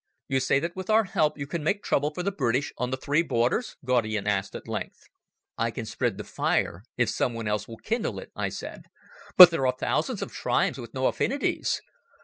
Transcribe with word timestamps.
"You 0.27 0.39
say 0.39 0.59
that 0.59 0.75
with 0.75 0.89
our 0.89 1.03
help 1.03 1.37
you 1.37 1.45
can 1.45 1.63
make 1.63 1.83
trouble 1.83 2.11
for 2.11 2.23
the 2.23 2.31
British 2.31 2.73
on 2.75 2.89
the 2.89 2.97
three 2.97 3.21
borders?" 3.21 3.77
Gaudian 3.85 4.25
asked 4.25 4.55
at 4.55 4.67
length. 4.67 5.03
"I 5.59 5.69
can 5.69 5.85
spread 5.85 6.17
the 6.17 6.23
fire 6.23 6.81
if 6.97 7.07
some 7.09 7.35
one 7.35 7.47
else 7.47 7.67
will 7.67 7.77
kindle 7.77 8.17
it," 8.17 8.31
I 8.35 8.49
said. 8.49 8.85
"But 9.37 9.51
there 9.51 9.67
are 9.67 9.73
thousands 9.79 10.23
of 10.23 10.33
tribes 10.33 10.79
with 10.79 10.95
no 10.95 11.05
affinities." 11.05 11.83